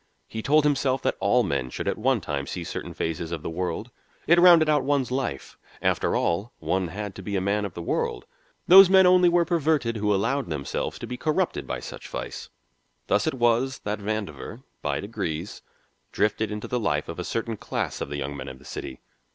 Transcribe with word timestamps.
He 0.27 0.41
told 0.41 0.63
himself 0.63 1.03
that 1.03 1.15
all 1.19 1.43
men 1.43 1.69
should 1.69 1.87
at 1.87 1.95
one 1.95 2.21
time 2.21 2.47
see 2.47 2.63
certain 2.63 2.91
phases 2.91 3.31
of 3.31 3.43
the 3.43 3.51
world; 3.51 3.91
it 4.25 4.39
rounded 4.39 4.67
out 4.67 4.83
one's 4.83 5.11
life. 5.11 5.59
After 5.79 6.15
all, 6.15 6.51
one 6.57 6.87
had 6.87 7.13
to 7.13 7.21
be 7.21 7.35
a 7.35 7.39
man 7.39 7.65
of 7.65 7.75
the 7.75 7.83
world. 7.83 8.25
Those 8.67 8.89
men 8.89 9.05
only 9.05 9.29
were 9.29 9.45
perverted 9.45 9.97
who 9.97 10.11
allowed 10.11 10.49
themselves 10.49 10.97
to 10.97 11.05
be 11.05 11.17
corrupted 11.17 11.67
by 11.67 11.81
such 11.81 12.07
vice. 12.07 12.49
Thus 13.05 13.27
it 13.27 13.35
was 13.35 13.77
that 13.83 13.99
Vandover, 13.99 14.63
by 14.81 15.01
degrees, 15.01 15.61
drifted 16.11 16.51
into 16.51 16.67
the 16.67 16.79
life 16.79 17.07
of 17.07 17.19
a 17.19 17.23
certain 17.23 17.55
class 17.55 18.01
of 18.01 18.09
the 18.09 18.17
young 18.17 18.35
men 18.35 18.47
of 18.47 18.57
the 18.57 18.65
city. 18.65 19.01